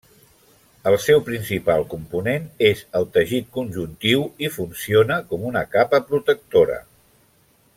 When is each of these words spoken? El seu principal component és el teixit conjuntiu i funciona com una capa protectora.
El 0.91 0.95
seu 1.07 1.19
principal 1.27 1.83
component 1.91 2.47
és 2.69 2.81
el 2.99 3.05
teixit 3.17 3.51
conjuntiu 3.59 4.25
i 4.47 4.51
funciona 4.57 5.19
com 5.33 5.45
una 5.51 5.63
capa 5.77 6.01
protectora. 6.09 6.81